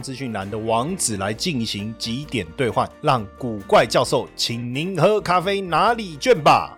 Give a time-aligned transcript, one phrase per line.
[0.00, 6.76] 资讯栏的网址来进行几点兑换，让古怪教授请您喝咖啡哪里卷吧。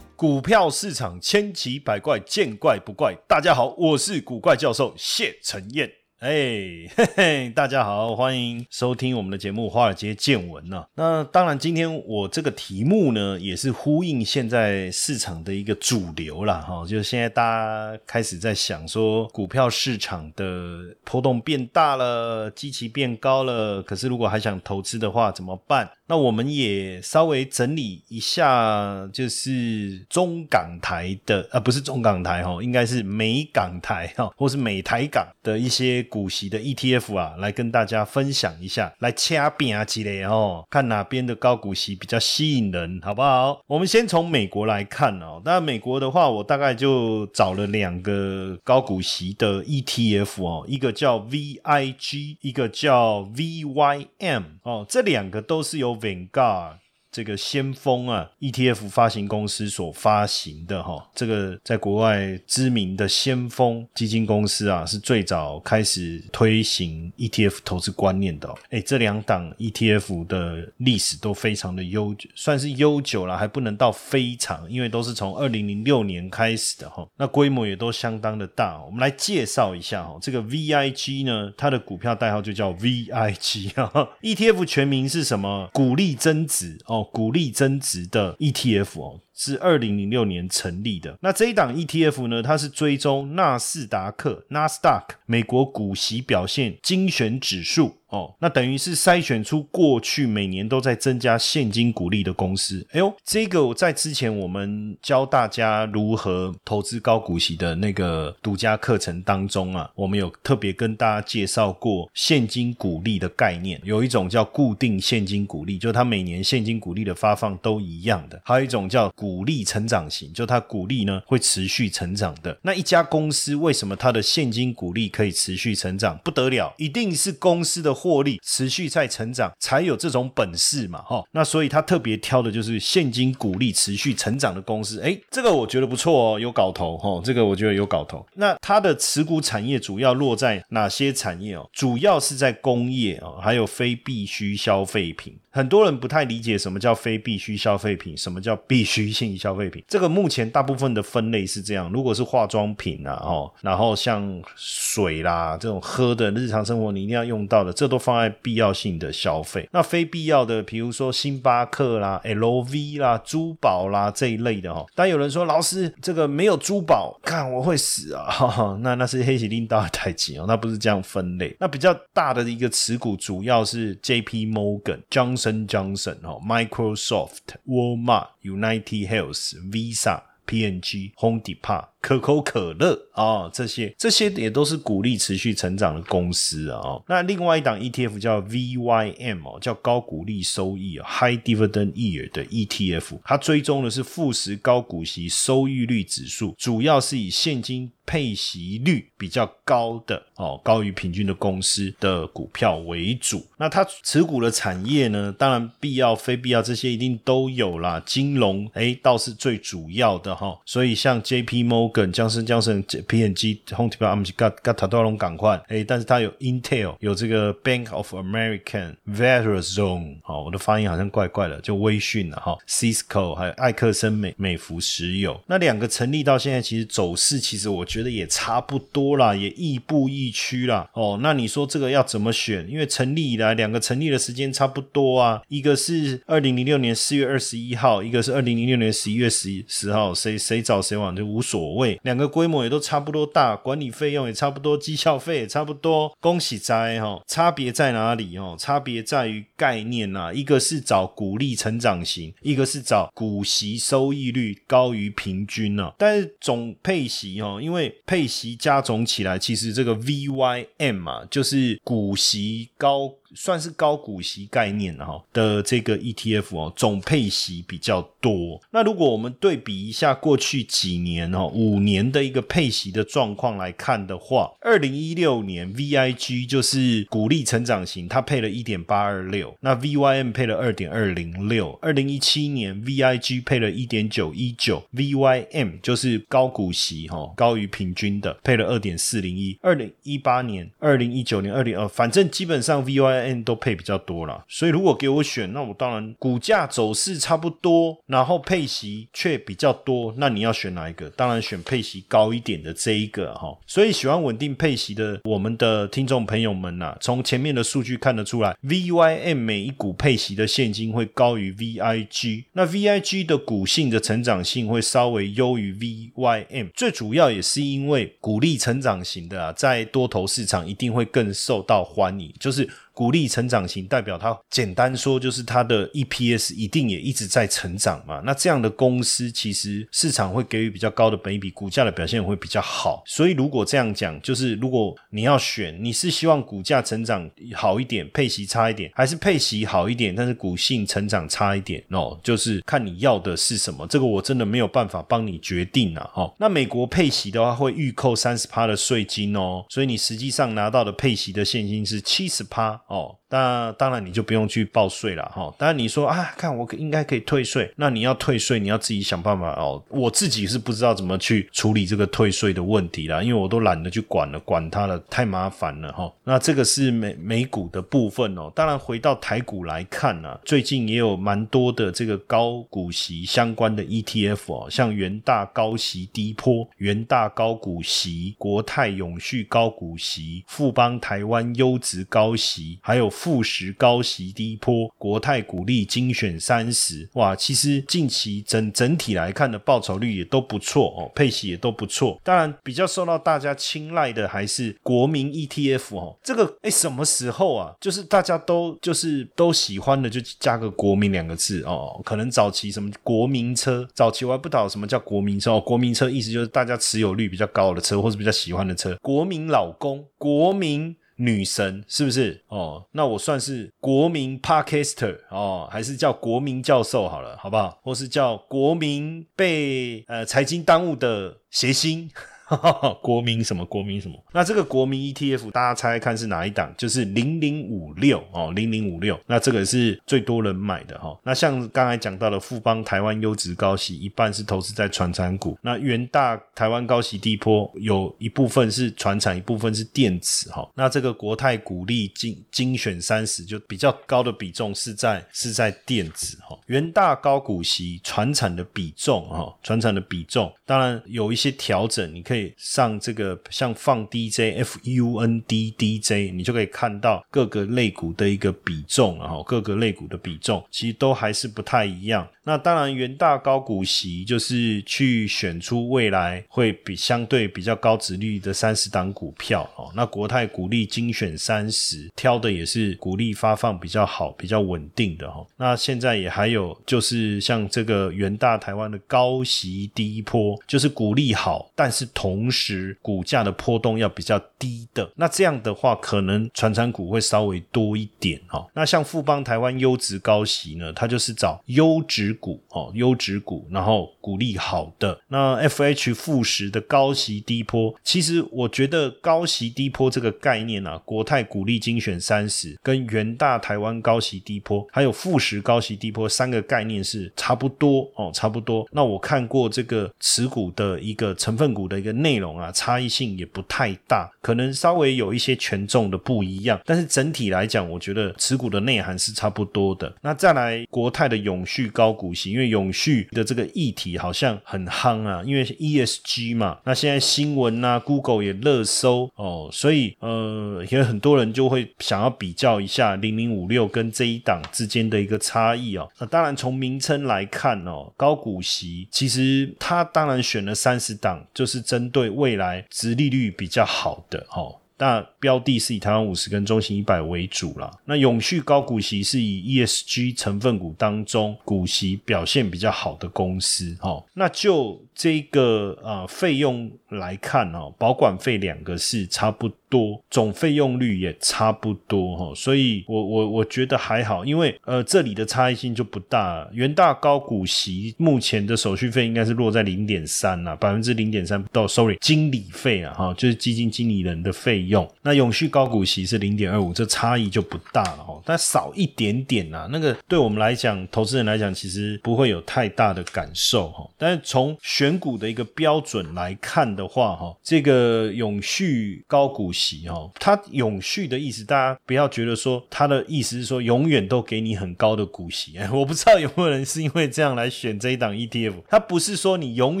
[0.16, 3.14] 股票市场千奇百怪，见怪不怪。
[3.28, 6.03] 大家好，我是古怪教授谢承彦。
[6.24, 10.88] 哎，嘿嘿，大家好，欢迎收听我们的节目《华尔街见闻》啊。
[10.94, 16.82] 那当然，今天我这个题目呢，也是呼应现在市场的一个主流了哈。
[16.86, 25.90] 就是现在大家开始在想说，股票市场的波动变大了，基期变高了，可是如果还想投资的话，怎么办？
[26.06, 43.60] 那我们也稍微整理一下，就是中港台的，呃，不是中港台哈，应该是美港台哈，或是美台港的一些股息的 ETF 啊，来跟大家分享一下，来掐边啊之类哦，看哪边的高股息比较吸引人，好不好？
[43.66, 56.83] 我们先从美国来看哦，那美国的话，我大概就找了两个高股息的 ETF 哦，一个叫 VIG，一个叫 VYM 哦，这两个都是由 loving God.
[57.14, 68.52] 这个先锋啊 ETF 发行公司所发行的哈，这个在国外知名的先锋基金公司啊，是最早开始推行 ETF 投资观念的。
[68.70, 78.82] 哎，这两档 ETF 的历史都非常的悠久，算是悠久了，还不能到非常，因为都是从二零零六年开始的哈，那规模也都相当的大。
[78.84, 85.70] 我们来介绍一下哈，这个 VIG 呢，它的股票代号就叫 VIG 啊，ETF 全名是什么？
[85.72, 87.03] 股利增值哦。
[87.04, 91.18] 股利增值的 ETF 哦，是二零零六年成立的。
[91.20, 97.98] 那这一档 ETF 呢，它是追踪纳斯达克 （NASDAQ） 美国股息表现精选指数。
[98.14, 102.86] 哦，那等于是筛选出过去每年都在增加现金股利的公司。
[102.92, 113.80] 哎呦，这个我在之前我们教大家如何投资高股息的那个独家课程当中啊，我们有特别跟大家介绍过现金股利的概念。
[113.82, 122.56] 有一种叫固定现金股利，就是它每年现金股利的发放都一样的；还有一种叫股利成长型，就它股利呢会持续成长的。
[122.62, 126.16] 那一家公司为什么它的现金股利可以持续成长？
[126.22, 127.92] 不得了，一定是公司的。
[128.04, 131.24] 获利持续在成长，才有这种本事嘛，哈。
[131.32, 138.22] 那所以他特别挑的就是现金股利持续成长的公司，哎，这个我觉得不错哦，有搞头，哈，这个我觉得有搞头。
[138.34, 141.66] 那它的持股产业主要落在哪些产业哦？
[141.72, 145.34] 主要是在工业哦，还有非必需消费品。
[145.54, 149.84] 很多人不太理解什么叫非必需消费品，什么叫必须性消费品。
[149.86, 159.68] 这个目前大部分的分类是这样：如果是化妆品啊，哦，然后像水啦这种喝的日常生活你一定要用到的，这都放在必要性的消费。
[159.70, 164.84] 那非必要的，比如说星巴克啦、LV 啦、珠宝啦这一类的哈。
[164.92, 168.24] 但有人说老师，这个没有珠宝，看我会死啊！
[168.28, 171.56] 哈哈 那那是黑喜拎大太极哦，那不是这样分类。
[171.60, 175.43] 那比较大的一个持股主要是 JP Morgan、John。
[175.44, 181.93] 森江省哈，Microsoft、Walmart、United Health、Visa、PNG、Home Depot。
[182.04, 187.00] 可口可乐啊，这些这些也都是鼓励持续成长的公司啊。
[187.08, 203.46] 那另外一档 ETF 叫 VYM 哦，叫高股利收益 High Dividend Year 的 ETF，它追踪的是富时高股息收益率指数，主要是以现金配息率比较高的哦，高于平均的公司的股票为主。
[203.56, 208.02] 那它持股的产业呢，当然必要非必要这些一定都有啦。
[208.04, 211.93] 金融哎倒是最主要的哈，所以像 JP Morgan。
[211.94, 230.90] 跟江森江森 P&G Home Depot 他们是噶噶他都拢赶快哎，但是它有 Intel 有这个 Bank of American Verizon 好，我的发音好像怪怪的，就微讯了哈，Cisco 还有艾克森美美孚石油，那两个成立到现在，其实走势其实我觉得也差不多啦，也亦步亦趋啦。
[230.94, 232.68] 哦，那你说这个要怎么选？
[232.68, 241.83] 因为成立以来两个成立的时间差不多啊，一个是二零零六年四月二十一号，一个是二零零六年十一月十十号，谁谁早谁晚就无所谓。
[241.84, 246.16] 位，两个规模也都差不多大，管理费用也差不多，绩效费也差不多。
[246.18, 248.56] 恭喜在哈，差别在哪里哦？
[248.58, 255.92] 差别在于概念呐，一个是找股利成长型，一个是找股息收益率高于平均呢。
[255.98, 263.12] 但是总配息哦，因为配息加总起来，其实这个 VYM 嘛，就是股息高。
[263.34, 268.60] 算是高股息概念哈的这个 ETF 哦，总配息比较多。
[268.70, 281.78] 那如果我们对比一下过去几年哦，五年的一个配息的状况来看的话，二零一六年 VIG 就是股利成长型，它配了一点八二六，那 VYM 配了二点二零六。
[281.82, 289.58] 二零一七年 VIG 配了一点九一九，VYM 就是高股息哈，高于平均的，配了二点四零一。
[289.60, 301.08] 二零一八年、二零一九年、二零二，反正基本上 VY N 都配比较多了，所以如果给我选，那我当然股价走势差不多，然后配息却比较多，那你要选哪一个？
[301.10, 303.56] 当然选配息高一点的这一个哈。
[303.66, 322.68] 所以喜欢稳定配息的我们的听众朋友们呐，从前面的数据看得出来，VYM 每一股配息的现金会高于 VIG，那 VIG 的股性的成长性会稍微优于 VYM，最主要也是因为股利成长型的啊，在多头市场一定会更受到欢迎，就是。
[322.94, 328.22] 鼓励成长型代表它，简单说就是它的 EPS 一定也一直在成长嘛。
[328.24, 333.02] 那这样的公司其实市场会给予比较高的本益比，股价的表现也会比较好。
[333.04, 341.84] 所以如果这样讲，就是如果你要选，你是希望股价成长好一点，配息差一点，还是配息好一点，但是股性成长差一点？
[341.90, 343.84] 哦，就是看你要的是什么。
[343.88, 346.10] 这个我真的没有办法帮你决定啊。
[346.14, 352.80] 哦，那美国配息的话会预扣三十趴的税金哦，所以你实际上拿到的配息的现金是七十趴。
[352.94, 355.52] 哦，那当然你就不用去报税了哈。
[355.58, 359.82] 当然你说啊，看我应该可以退税，那你要退税，你要自己想办法哦。
[359.88, 366.12] 我自己是不知道怎么去处理这个退税的问题啦，因为我都懒得去管了，管它了，太麻烦了哈。
[366.22, 368.52] 那这个是美美股的部分哦。
[368.54, 382.78] 当然回到台股来看呢，最近也有蛮多的这个高股息相关的 ETF 哦，像元大高息低坡、元大高股息、国泰永续高股息、富邦台湾优质高息。
[382.86, 392.20] 还有富时高息低坡、国泰股利精选三十，哇，其实近期整整体来看的报酬率也都不错哦，配息也都不错。
[392.22, 396.18] 当然，比较受到大家青睐的还是国民 ETF 哦。
[396.22, 397.74] 这个哎，什么时候啊？
[397.80, 401.98] 就是大家都就是都喜欢的，就加个国民两个字哦。
[402.04, 405.60] 可能早期什么国民车，早期我还不知道什么叫国民车哦。
[405.62, 408.94] 国民车意思就是大家持有率比较高的车，或是比较喜欢的车。
[409.00, 410.94] 国民老公，国民。
[411.16, 412.84] 女神是不是哦？
[412.92, 417.78] 那我算是国民 Parker 哦，还是叫国民教授好了，好不好？
[417.82, 422.10] 或是叫国民被呃财经耽误的谐星。
[423.02, 423.64] 国民什么？
[423.64, 424.14] 国民什么？
[424.32, 426.72] 那这个国民 ETF，大家猜猜看是哪一档？
[426.76, 429.18] 就是零零五六哦，零零五六。
[429.26, 431.18] 那这个是最多人买的哈。
[431.22, 435.58] 那像刚才讲到的富邦台湾优质高息，一半是投资在传产股。
[435.62, 440.68] 那元大台湾高息低坡，有一部分是传产，一部分是电子哈。
[440.74, 446.58] 那这个国泰股利精精选三十，就比较高的比重是在是在电子哈。
[446.66, 452.43] 元大高股息，传产的比重哈，传产的比重，当然有一些调整，你可以。
[452.56, 462.26] 上这个像放 DJ F U N D D J，你就可以看到各个类股的一个比重，然后各个类股的比重其实都还是不太一样。
[462.46, 469.90] 那当然，元大高股息就是去选出未来会比相对比较高值率的三十档股票哦。
[469.96, 475.46] 那国泰股利精选三十，挑的也是股利发放比较好、比较稳定的哈。
[475.56, 485.10] 那现在也还有就是像这个元大台湾的高息低波，就是股利好，但是同时股价的波动要比较低的。
[485.16, 488.66] 那这样的话，可能传产股会稍微多一点哈。
[488.74, 492.34] 那像富邦台湾优质高息呢，它就是找优质。
[492.44, 508.86] 股哦，优质股，然后股利好的那 F H 富时的高息低坡，其实我觉得高息低坡这个概念啊，国泰股利精选三十跟元大台湾高息低坡，还有富时高息低坡三个概念是差不多哦，差不多。
[508.92, 520.14] 那我看过这个持股的一个成分股的一个内容啊，差异性也不太大，可能稍微有一些权重的不一样，但是整体来讲，我觉得持股的内涵是差不多的。
[520.20, 522.34] 那再来国泰的永续高股。
[522.34, 536.10] 息，因为永续的这个议题好像很夯啊，因为 ESG 嘛，那现在新闻啊，Google 也热搜哦，所以呃，有很多人就会想要比较一下零零五六跟这一档之间的一个差异哦。
[536.18, 544.76] 那当然从名称来看哦，高股息其实它当然选了三十档，就是针针对未来殖利率比较好的哦。
[544.96, 547.90] 那标的是以台湾五十跟中型一百为主啦。
[548.04, 554.24] 那永续高股息是以 ESG 成分股当中股息表现比较好的公司哦。
[554.34, 562.52] 那就这个啊费用来看哦，保管费两个是差不多，总费用率也差不多哈。
[562.54, 566.68] 所以我我我觉得还好，因为呃这里的差异性就不大。
[566.72, 571.84] 元大高股息目前的手续费应该是落在零点三呐，百分之零点三到。
[571.86, 575.08] Sorry，经理费啊哈，就是基金经理人的费用。
[575.22, 579.86] 那永续高股息是零点二五，这差异就不大了哈，但少一点点呐。
[579.92, 584.10] 那个对我们来讲，投资人来讲，其实不会有太大的感受哈。
[584.18, 595.74] 但是从选股的一个标准来看的话，哈，这个永续高股息，息哦，它永续的意思，大家不要觉得说它的意思是说永远都给你很高的股息。
[595.92, 600.00] 我不知道有没有人是因为这样来选这一档 ETF，它不是说你永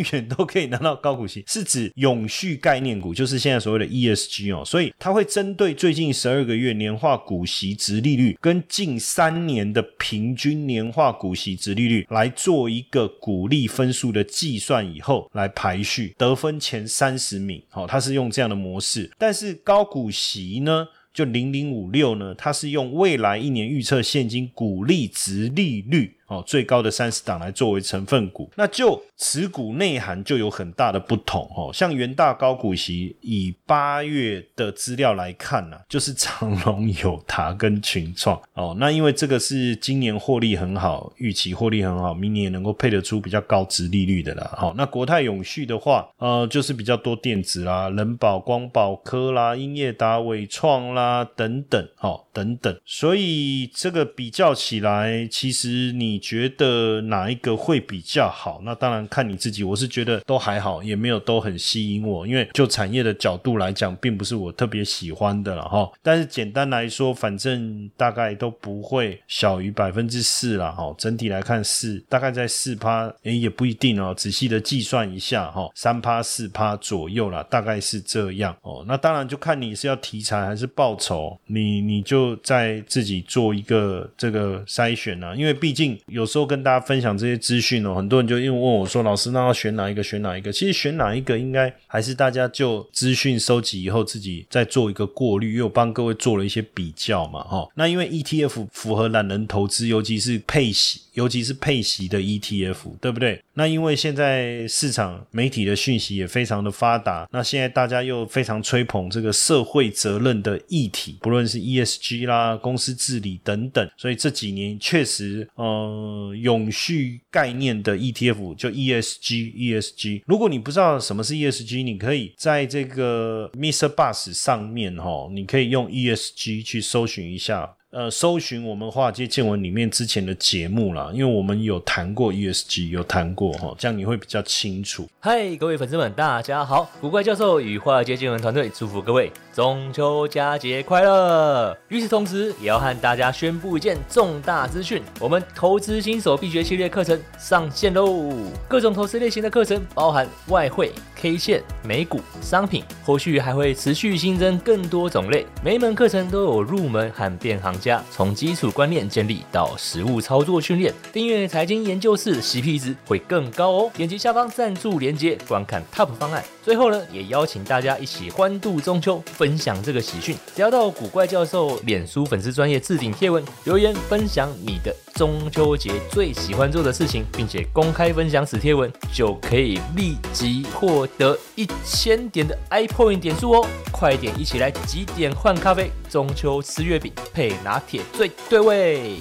[0.12, 4.64] 远都可以拿到高股息，是指永续概念股，就是现在所谓的 ESG 哦。
[4.64, 14.84] 所以它会针对最近十二个月年化股息值利率跟近三年的平均年化股息值利率来做一个股利分数的计算。
[14.84, 19.10] 以后来排序得分前三十名，好，它是用这样的模式。
[19.16, 26.16] 但是高高股息呢，就零零五六呢，它是用未来一年预测现金股利值利率。
[26.26, 31.70] 哦，最高的三十档来作为成分股，那就持股内涵就有很大的不同哦。
[31.72, 38.74] 像元大高股息，以八月的资料来看呢，就是长隆、友达跟群创哦。
[38.80, 44.50] 那因为这个是今年获利很好，预期获利很好，明年也能够配得出比较高值利率的啦。
[44.56, 52.74] 好，那国泰永续的话，呃，就是比较多电子啦，人保、光宝科啦、英业达、伟创啦等等，哦，等等。
[52.86, 56.13] 所以这个比较起来，其实你。
[56.14, 58.60] 你觉得哪一个会比较好？
[58.64, 59.64] 那当然看你自己。
[59.64, 62.24] 我是觉得都还好，也没有都很吸引我。
[62.24, 65.90] 因为就产业的角度来讲，并不是我特别喜欢的了哈。
[66.02, 70.94] 但是简单来说，反正大概都不会小于百分之四了哈。
[70.96, 74.14] 整体来看四，大概在四趴，诶也不一定哦。
[74.16, 78.84] 仔细的计算一下哈，三趴四趴左右啦，大概是这样哦。
[78.86, 85.34] 那当然就看你是要题材还是报酬，你你就在自己做一个这个筛选啊。
[85.34, 85.98] 因为毕竟。
[86.06, 90.02] 有时候跟大家分享这些资讯哦，很多人就因为问我说：“老师，那要选哪一个？
[90.02, 95.52] 选哪一个？”其实选哪一个，应该还是大家就资讯收集以后自己再做一个过滤。
[95.52, 97.66] 因为我帮各位做了一些比较嘛，哈。
[97.74, 103.42] 那因为 ETF 符合懒人投资，尤其是配息，尤其是配息的 ETF，对不对？
[103.54, 120.22] 那因为现在市场媒体的讯息也非常的发达，那现在大家又非常吹捧这个社会责任的议题，不论是 ESG 啦、公司治理等等，所以这几年确实，呃，永续概念的 ETF 就 ESG，ESG。
[120.26, 123.88] 如果你不知道什么是 ESG，你可以在这个 Mr.
[123.94, 127.76] Bus 上面哈，你可以用 ESG 去搜寻一下。
[127.94, 135.06] 呃，搜寻我们华尔街见闻里面之前的节目啦，因为我们有谈过 ESG，有谈过哈，这样你会比较清楚。
[135.20, 136.90] 嗨，各位粉丝们，大家好！
[137.00, 141.78] 古怪教授与华尔街见闻团队祝福各位中秋佳节快乐。
[141.86, 148.34] 与此同时，也要和大家宣布一件重大资讯：我们投资新手必学系列课程上线喽！
[148.68, 155.46] 各种投资类型的课程，包含外汇、K 线、美股、商品，后续还会持续新增更多种类。
[155.64, 157.72] 每一门课程都有入门和变行。
[157.84, 163.90] 家从基础观念建立到实物操作训练，订阅财经研究室 CP 值会更高哦。
[163.94, 166.42] 点击下方赞助连接，观看 TOP 方案。
[166.62, 170.34] 最后呢，也邀请大家一起欢度中秋，分享这个喜讯。
[170.56, 183.66] 只要到古怪教授脸书粉丝专业置顶贴文留言，分享你的中秋节最喜欢做的事情，并且公开分享此贴文，就可以立即获得一千点的 iPoint 点数哦。
[183.92, 189.18] 快点一起来几点换咖啡，中秋吃月饼配拿铁最对味。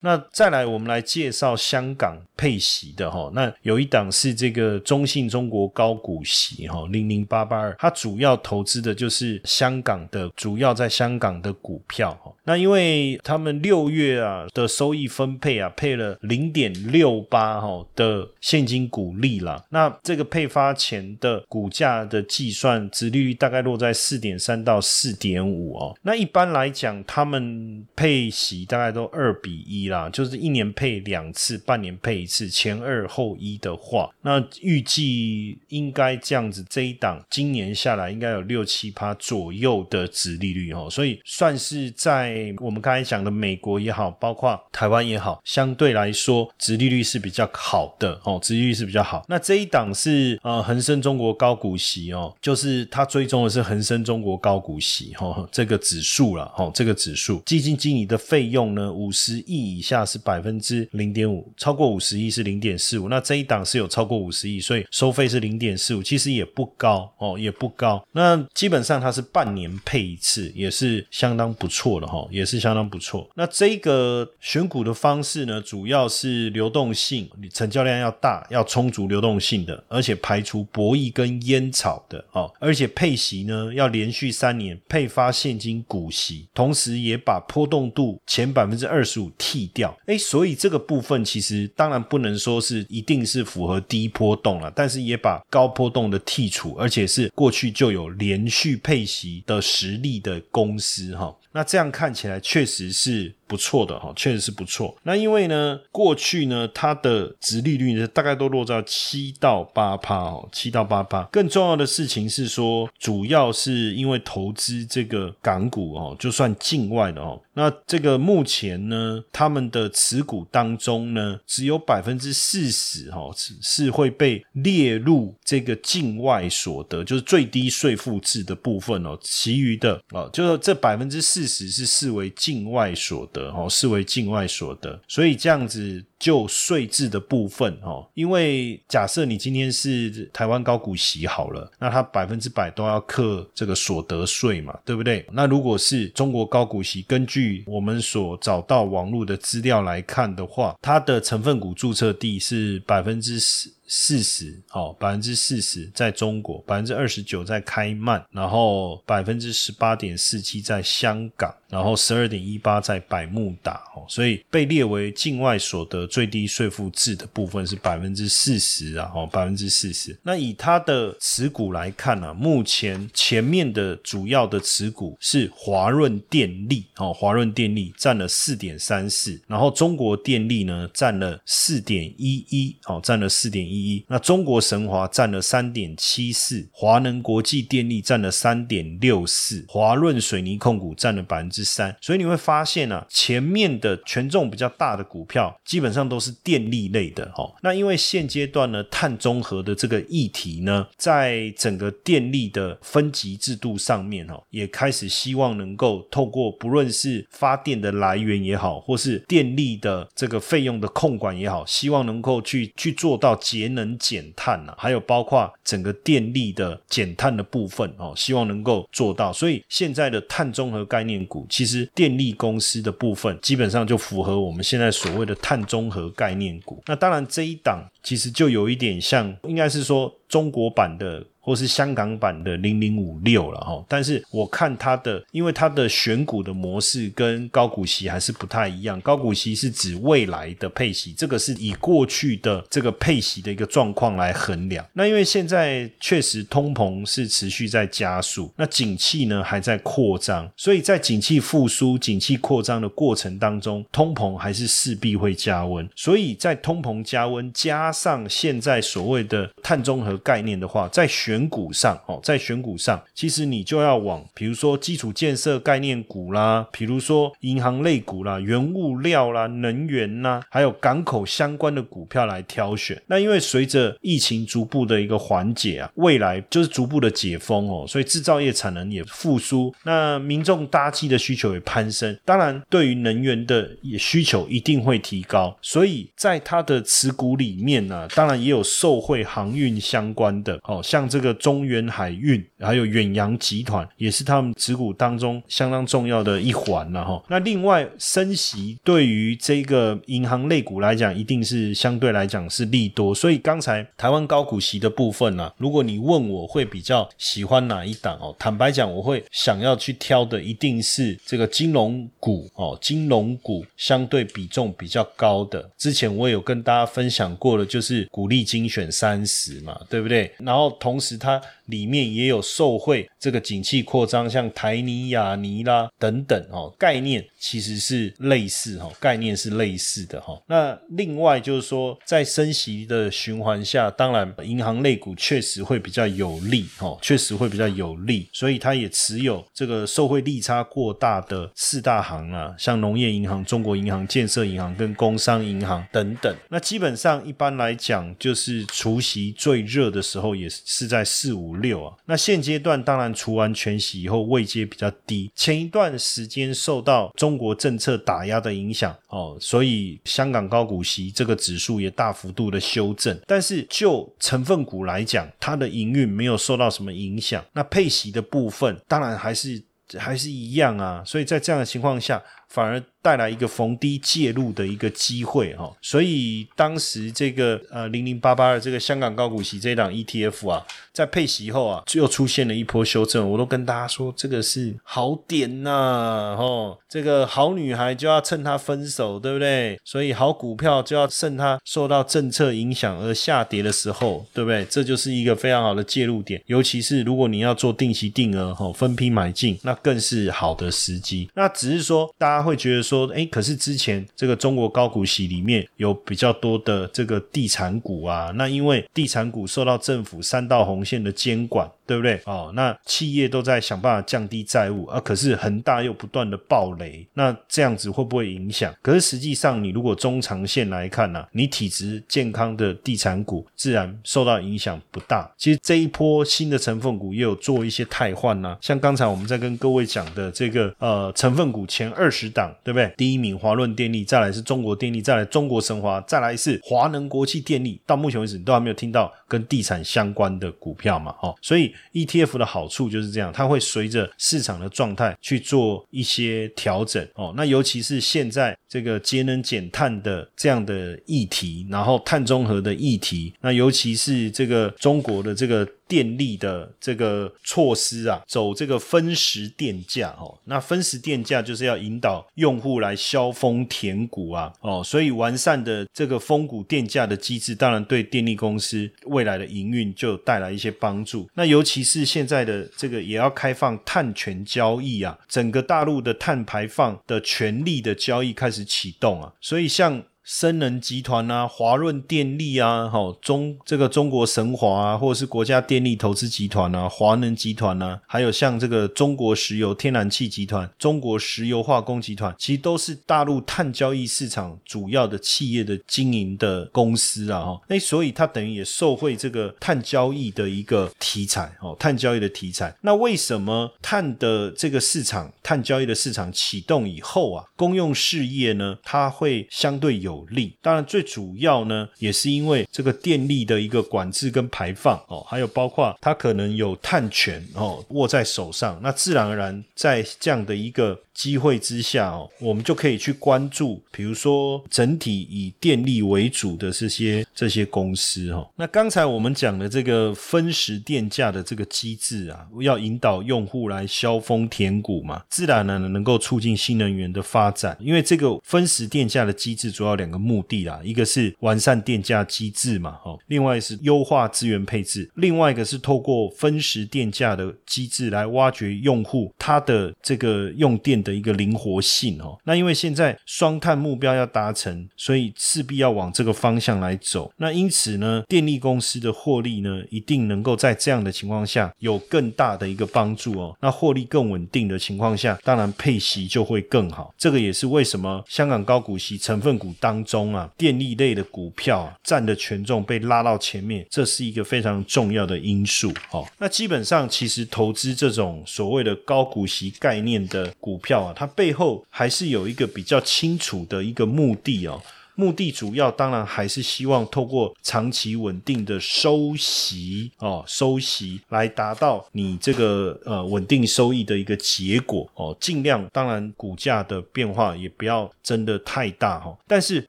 [0.00, 3.30] 那再来，我们来介绍香港配息的哈。
[3.32, 12.32] 那有一档是这个中信中国高股息哈，零零八八二，它主要投资的就是香港的，主要在香港的股票哈。
[12.42, 19.62] 那因为他们六月啊的收益分配啊，配了零点六八哈的现金股利啦。
[19.68, 25.96] 那这个配发前的股价的计算，值率大概落在四点三到四点五哦。
[26.02, 29.92] 那一般来讲，他们配息大概都二比一。
[29.92, 49.24] 啦，就是一年配两次，半年配一次，前二后一的话，那预计应该这样子，这一档今年下来应该有六七趴左右的值利率哦，所以算是在我们刚才讲的美国也好，包括台湾也好，相对来说值利率是比较好的哦，值利率是比较好。
[49.28, 63.08] 那这一档是呃恒生中国高股息哦，就是它追踪的是恒生中国高股息哦这个指数了哦，这个指数基金经理的费用呢，五十亿以下是百分之零点五，超过五十十亿是零点四五。
[63.08, 68.06] 那这一档是有超过五十亿，所以收费是零点四五，其实也不高哦，也不高。
[68.12, 73.28] 那基本上它是半年配一次，也是相当不错的哈，也是相当不错。
[73.34, 89.96] 那这个选股的方式呢，主要是流动性，成交量要大，要充足流动性的，而且排除博弈跟烟草的哦，而且配息呢要连续三年配发现金股息，同时也把波动度前百分之二十五剔掉。
[90.06, 101.34] 哎，所以这个部分其实当然不能说是一定是符合低波动了，但是也把高波动的剔除，而且是过去就有连续配息的实力的公司哈。
[101.52, 104.96] 那这样看起来确实是不错的哈，确实是不错。
[105.02, 111.22] 那因为呢，过去呢，它的值利率呢大概都落在七到八趴哦，七到八趴。
[111.24, 131.42] 更重要的事情是说，主要是因为投资这个港股哦，就算境外的哦，那这个目前呢，他们的持股当中呢，只有百分之四十哈是是会被列入这个境外所得，就是最低税负制的部分哦，其余的哦，就是这百分之四。
[131.42, 145.26] 十是视为境外所得，哦，视为境外所得，所以这样子就税制的部分，哦，因为假设你今天是台湾高股息好了，那它百分之百都要课这个所得税嘛，对不对？
[145.32, 153.72] 那如果是中国高股息，根据我们所找到网络的资料来看的话，它的成分股注册地是百分之十。
[153.94, 170.18] 四十，哦，百分之四十在中国，百分之二十九在开曼，然后百分之十八点四七在香港，然后十二点一八在百慕达，哦，所以被列为境外所得最低税负制的部分是百分之四十啊，哦，百分之四十。
[170.22, 183.72] 那以它的持股来看呢，目前前面的主要的持股是华润电力，哦，华润电力占了四点三四，然后中国电力呢占了四点一一，哦，占了四点一。
[183.72, 197.52] 一，那中国神华占了三点七四，华能国际电力占了三点六四，华润水泥控股占了百分之三，所以你会发现啊，前面的权重比较大的股票基本上都是电力类的哦。
[197.62, 213.72] 那因为现阶段呢，碳中和的这个议题呢，在整个电力的分级制度上面哦，也开始希望能够透过不论是发电的来源也好，或是电力的这个费用的控管也好，希望能够去去做到节。
[213.72, 219.32] 能减碳呐，还有包括整个电力的减碳的部分哦，希望能够做到。
[219.32, 226.82] 所以现在的碳中和概念股，其实电力公司的部分基本上就符合我们现在所谓的碳中和概念股。
[226.86, 231.24] 那当然这一档其实就有一点像，应该是说中国版的。
[231.44, 239.00] 或是香港版的零零五六了哈，但是我看它的，因为它的选股的模式跟高股息还是不太一样。
[239.00, 244.86] 高股息是指未来的配息，这个是以过去的这个配息的一个状况来衡量。
[244.92, 255.90] 那因为现在确实通膨是持续在加速，那景气呢还在扩张，所以在景气复苏、景气扩张的过程当中，通膨还是势必会加温。
[255.96, 273.00] 所以在通膨加温加上现在所谓的碳中和概念的话，在选股上哦，在选股上，其实你就要往，比如说基础建设概念股啦，比如说银行类股啦、原物料啦、能源呐，还有港口相关的股票来挑选。
[273.06, 291.22] 那因为随着疫情逐步的一个缓解啊，未来就是逐步的解封哦，所以制造业产能也复苏，那民众搭机的需求也攀升，当然对于能源的也需求一定会提高，所以在它的持股里面呢，当然也有受惠航运相关的哦，像这。
[291.22, 297.22] 个中原海运还有远洋集团也是他们持股当中相当重要的一环了哈。
[297.28, 303.14] 那另外升息对于这个银行类股来讲，一定是相对来讲是利多。
[303.14, 315.70] 所以刚才台湾高股息的部分呢，如果你问我会比较喜欢哪一档哦，坦白讲，我会想要去挑的一定是这个金融股哦，金融股相对比重比较高的。
[315.78, 320.30] 之前我有跟大家分享过的，就是鼓励精选三十嘛，对对不对？
[320.38, 330.40] 然后同时它里面也有受惠这个景气扩张，像台泥、亚泥啦等等哦，概念其实是类似哈，概念是类似的哈。
[330.46, 346.34] 那另外就是说，在升息的循环下，当然银行类股确实会比较有利哦，确实会比较有利，所以它也持有这个受惠利差过大的四大行啊，像农业银行、中国银行、建设银行跟工商银行等等。
[346.48, 351.96] 那基本上一般来讲，就是除夕最热的时候也是在四五六啊。
[352.04, 363.18] 那现阶段当然除完全息以后位阶比较低，前一段时间受到中国政策打压的影响哦，所以香港高股息这个指数也大幅度的修正。
[363.26, 367.42] 但是就成分股来讲，它的营运没有受到什么影响。
[367.52, 369.62] 那配息的部分当然还是
[369.96, 372.22] 还是一样啊，所以在这样的情况下，
[372.52, 372.82] 反而。
[373.04, 383.28] 带来一个逢低介入的一个机会哈，所以当时这个呃零零八八的这个香港高股息这一档 ETF 啊，在配息后啊，又出现了一波修正。
[383.28, 389.76] 我都跟大家说，这个是好点呐，吼，这个好女孩就要趁她分手，对不对？
[389.84, 394.64] 所以好股票就要趁它受到政策影响而下跌的时候，对不对？
[394.66, 401.28] 这就是一个非常好的介入点，尤其是如果你要做定期定额哈，分批买进，那更是好的时机。
[401.34, 402.92] 那只是说，大家会觉得说。
[402.92, 411.66] 说哎，可是之前这个中国高股息里面有比较多的这个地产股啊，那因为地产股受到政府三道红线的监管。
[411.92, 412.18] 对不对？
[412.24, 418.74] 哦，那企业都在想办法降低债务啊，可是恒大又不断的暴雷，那这样子会不会影响？
[418.80, 425.30] 可是实际上，你如果中长线来看呢，你体质健康的地产股自然受到影响不大。
[425.36, 432.90] 其实这一波新的成分股也有做一些汰换呢，像刚才我们在跟各位讲的这个呃成分股前二十档，对不对？
[432.96, 437.78] 第一名华润电力，再来是中国电力，再来中国神华，再来是华能国际电力。
[437.84, 441.14] 到目前为止，你都还没有听到跟地产相关的股票嘛？
[441.20, 441.74] 哦，所以。
[441.92, 447.32] ETF 的好处就是这样，它会随着市场的状态去做一些调整哦。
[447.36, 455.68] 那尤其是现在这个节能减碳的这样的议题，然后碳中和的议题，那尤其是这个中国的这个。
[455.88, 471.28] 电力的这个措施啊，走这个分时电价哦，那分时电价就是要引导用户来消峰填谷啊哦，所以完善的这个峰谷电价的机制，当然对电力公司未来的营运就带来一些帮助。
[471.34, 480.04] 那尤其是现在的这个也要开放碳权交易啊，整个大陆的碳排放的权利的交易开始启动啊，所以像。
[480.24, 502.72] 深能集团啊，华润电力啊，哈中这个中国神华啊，或者是国家电力投资集团啊，华能集团啊，还有像这个中国石油天然气集团、中国石油化工集团，其实都是大陆碳交易市场主要的企业的经营的公司啊，哈，那所以它等于也受惠这个碳交易的一个题材哦，碳交易的题材。
[502.82, 510.11] 那为什么碳的这个市场、碳交易的市场启动以后啊，公用事业呢，它会相对有。
[510.12, 520.98] 有利，当然最主要呢，也是因为这个电力的一个管制跟排放哦，还有包括它可能有碳权哦握在手上，那自然而然在这样的一个。
[521.14, 528.48] 机会之下哦，我们就可以去关注，比如说整体以电力为主的这些这些公司哈。
[528.56, 537.76] 那刚才我们讲的这个分时电价的这个机制啊，要引导用户来消峰填谷嘛，自然呢能够促进新能源的发展。
[537.78, 551.01] 因为这个分时电价的机制主要两个目的啦，一个是完善电价机制嘛，哈，另外是优化资源配置，另外一个是透过分时电价的机制来挖掘用户他的这个用电。
[551.02, 557.32] 的一个灵活性哦，那因为现在双碳目标要达成，所以势必要往这个方向来走。
[557.36, 563.56] 那因此呢，电力公司的获利呢，一定能够在这样的情况下有更大的一个帮助哦。
[563.60, 567.12] 那获利更稳定的情况下，当然配息就会更好。
[567.18, 576.26] 这个也是为什么香港高股息成分股当中啊，电力类的股票啊占的权重被拉到前面，这是一个非常重要的因素哦。
[576.38, 580.91] 那基本上其实投资这种所谓的高股息概念的股票。
[581.16, 584.82] 它背后还是有一个比较清楚的一个目的哦。
[585.14, 595.36] 目的主要当然还是希望透过长期稳定的收息哦，收息来达到你这个呃稳定收益的一个结果哦。
[595.38, 599.36] 尽量当然股价的变化也不要真的太大哈。
[599.46, 599.86] 但是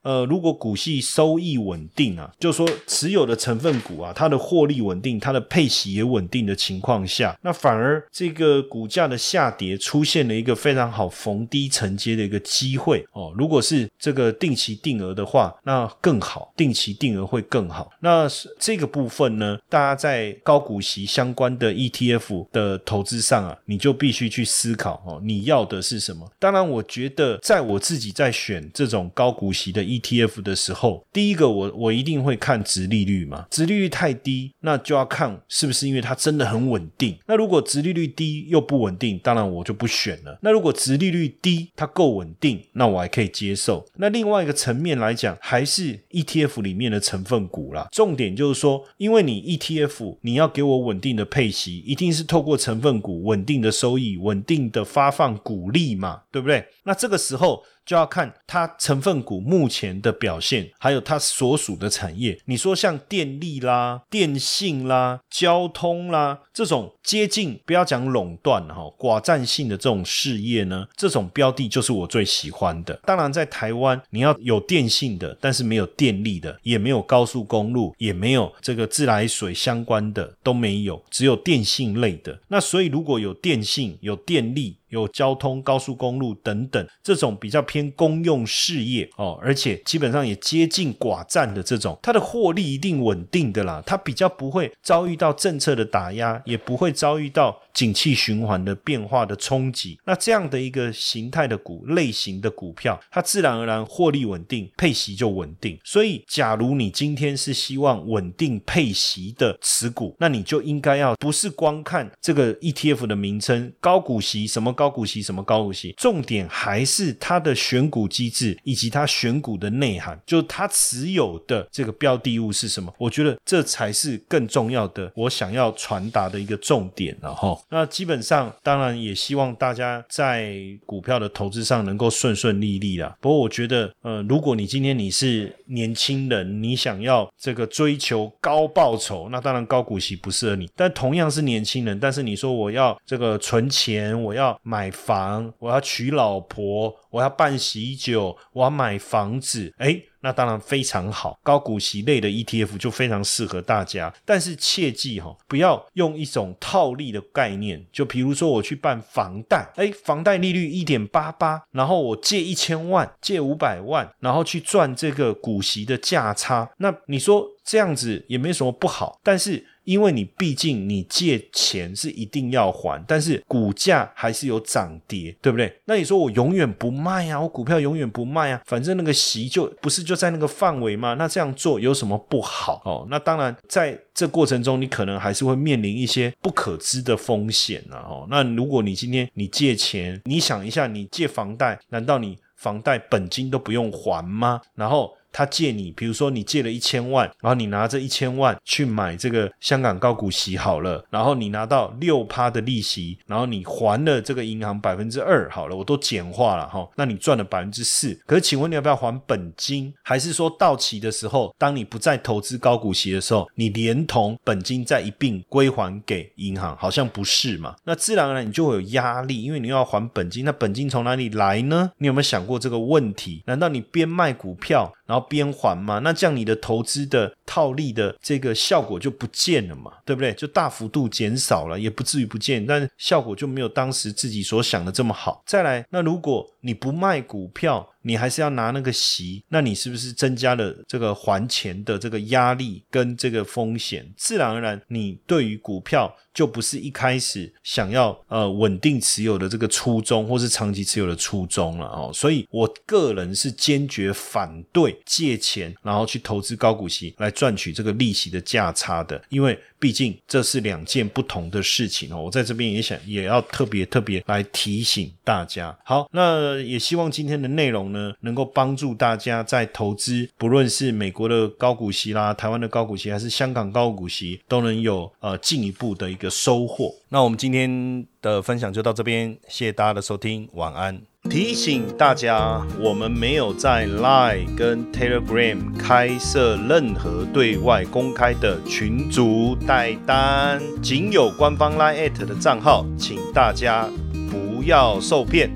[0.01, 13.33] 呃，如果股息收益稳定啊，就说持有的成分股啊，它的获利稳定，它的配息也稳定的情况下，那反而这个股价的下跌出现了一个非常好逢低承接的一个机会哦。
[13.37, 15.12] 如果是这个定期定额。
[15.13, 17.91] 的话，那更好，定期定额会更好。
[17.99, 18.27] 那
[18.59, 26.29] 这个部分呢，大家在高股息相关的 ETF 的投资上啊，你就必须去思考哦，你要的是什么？
[26.39, 37.17] 当然，我觉得在我自己在选这种高股息的 ETF 的时候，第一个我我一定会看值利率嘛，值利率太低，那就要看是不是因为它真的很稳定。
[37.25, 40.37] 那如果值利率低又不稳定，当然我就不选了。
[40.41, 43.85] 那如果值利率低，它够稳定，那我还可以接受。
[43.95, 47.87] 那另外一个层面来讲，还是 ETF 里面的成分股啦。
[47.91, 56.65] 重点就是说，因为你 ETF 你要给我稳定的配息，一定是透过成分股稳定的收益、稳定的发放股利嘛，对不对？
[56.83, 57.63] 那这个时候。
[57.85, 62.39] 就要看它成分股目前的表现，还有它所属的产业。
[62.45, 72.99] 你说像电力啦、电信啦、交通啦这种接近不要讲垄断哈寡占性的这种事业呢，这种标的就是我最喜欢的。
[73.05, 82.39] 当然，在台湾你要有电信的，但是没有电力的，也没有高速公路，也没有这个自来水相关的都没有，只有电信类的。
[82.47, 84.77] 那所以如果有电信、有电力。
[84.93, 97.59] 有交通、高速公路等等这种比较偏公用事业哦，而且基本上也接近寡占的这种，它的获利一定稳定的啦，它比较不会遭遇到政策的打压，也不会遭遇到。
[97.73, 105.79] 景气循环的变化的冲击，那这样的一个形态的股类型的股票，它自然而然获利稳定，配息就稳定。
[105.83, 122.93] 所以，假如你今天是希望稳定配息的持股，那你就应该要不是光看这个 ETF 的名称高股息什么高股息什么高股息，重点还是它的选股机制以及它选股的内涵，就它持有的这个标的物是什么？
[122.97, 127.62] 我觉得这才是更重要的，我想要传达的一个重点，然后。
[127.73, 130.53] 那基本上，当然也希望大家在
[130.85, 133.17] 股票的投资上能够顺顺利利啦。
[133.19, 140.69] 不过，我觉得，呃，如果你今天你是年轻人，你想要这个追求高报酬，那当然高股息不适合你。
[140.75, 149.99] 但同样是年轻人，但是你说我要这个存钱，我要买房，我要娶老婆，我要办喜酒，我要买房子，哎。
[150.23, 154.11] 那当然非常好，高股息类的 ETF 就非常适合大家。
[154.25, 166.71] 但是切记哈，不要用一种套利的概念，就比如说我去办房贷，哎，房贷利率一点八八，然后我借一千万，借五百万，然后去赚这个股息的价差。
[166.77, 169.67] 那你说这样子也没什么不好，但是。
[169.83, 175.73] 因为你毕竟你借钱是一定要还，但是股价还是有涨跌，对不对？
[175.85, 181.15] 那你说我永远不卖啊，我股票永远不卖啊，反正那个息就不是就在那个范围吗？
[181.15, 183.07] 那这样做有什么不好哦？
[183.09, 187.99] 那当然，在这过程中你可能还是会面临一些不可知的风险啊。
[188.07, 194.61] 哦，那如果你今天你借钱，你想一下，你借房贷，难道你房贷本金都不用还吗？
[194.75, 195.11] 然后。
[195.33, 208.13] 他借你，比如说你借了一千万，然后你拿这一千万去买这个香港高股息好了，然后你拿到六趴的利息，然后你还了这个银行百分之二好了，我都简化了哈，那你赚了百分之四。
[208.25, 209.91] 可是请问你要不要还本金？
[210.03, 216.77] 还是说到期的时候，当你不再投资高股息的时候，你连同本金再一并归还给银行？
[216.77, 217.75] 好像不是嘛？
[217.83, 221.91] 那自然而然你就会有压力，因为你又要还本金，那本金从哪里来呢？
[221.97, 223.41] 你有没有想过这个问题？
[223.47, 230.33] 难道你边卖股票，然后边还嘛，那这样你的投资的套利的这个效果就不见了嘛，对不对？
[230.33, 235.43] 就大幅度减少了，也不至于不见，但效果就没有当时自己所想的这么好。
[235.45, 244.13] 再来，那如果你不卖股票，你还是要拿那个息，那你是不是增加了这个还钱的这个压力跟这个风险？
[244.17, 252.11] 自然而然，你对于股票就不是一开始想要呃稳定持有的这个初衷，或是长期持有的初衷了哦。
[252.13, 259.59] 所以我个人是坚决反对借钱然后去投资高股息来赚取这个利息的价差的，因为。
[259.83, 265.77] 毕竟这是两件不同的事情哦，我在这边也想也要特别特别来提醒大家。
[265.83, 276.95] 好，那也希望今天的内容呢，能够帮助大家在投资，不论是美国的高股息啦、台湾的高股息，还是香港高股息，都能有呃进一步的一个收获。
[277.09, 281.12] 那我们今天的分享就到这边，谢谢大家的收听，晚安。
[281.29, 293.87] 提醒大家，我们没有在 Line 跟 Telegram 开设任何对外公开的群组代单，仅有官方 Line at 的账号，请大家
[294.29, 295.49] 不要受骗。